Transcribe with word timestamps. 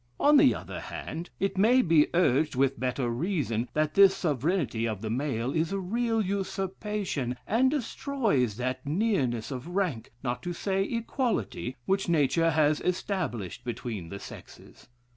On 0.19 0.37
the 0.37 0.55
other 0.55 0.79
hand, 0.79 1.29
it 1.39 1.59
may 1.59 1.83
be 1.83 2.07
urged 2.15 2.55
with 2.55 2.79
better 2.79 3.07
reason, 3.11 3.69
that 3.73 3.93
this 3.93 4.15
sovereignty 4.15 4.87
of 4.87 4.99
the 5.03 5.11
male 5.11 5.51
is 5.53 5.71
a 5.71 5.77
real 5.77 6.23
usurpation, 6.23 7.37
and 7.45 7.69
destroys 7.69 8.55
that 8.57 8.83
nearness 8.83 9.51
of 9.51 9.67
rank, 9.75 10.11
not 10.23 10.41
to 10.41 10.53
say 10.53 10.81
equality, 10.85 11.75
which 11.85 12.09
nature 12.09 12.49
has 12.49 12.81
established 12.81 13.63
between 13.63 14.09
the 14.09 14.17
sexes. 14.17 14.87